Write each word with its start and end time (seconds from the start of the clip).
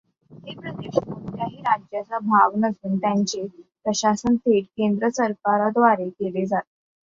हे 0.43 0.53
प्रदेश 0.53 0.95
कोणत्याही 0.99 1.59
राज्याचा 1.59 2.19
भाग 2.21 2.55
नसून 2.59 2.97
त्यांचे 2.97 3.45
प्रशासन 3.85 4.35
थेट 4.37 4.65
केंद्र 4.67 5.09
सरकारद्वारे 5.11 6.09
केले 6.11 6.45
जाते. 6.45 6.69